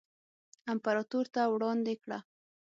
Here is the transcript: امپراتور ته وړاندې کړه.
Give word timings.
امپراتور 0.73 1.25
ته 1.33 1.41
وړاندې 1.53 1.93
کړه. 2.03 2.19